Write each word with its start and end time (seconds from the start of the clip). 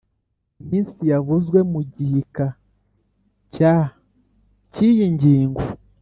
Iminsi 0.61 0.99
yavuzwe 1.11 1.59
mu 1.71 1.81
gika 1.93 2.47
cya 3.53 3.75
cy 4.71 4.79
iyi 4.89 5.05
ngingo 5.15 5.61